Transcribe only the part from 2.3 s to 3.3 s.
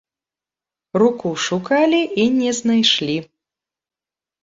не знайшлі.